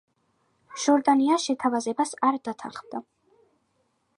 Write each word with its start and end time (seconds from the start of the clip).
ჟორდანია 0.83 1.37
შეთავაზებას 1.43 2.15
არ 2.31 2.41
დათანხმდა. 2.49 3.03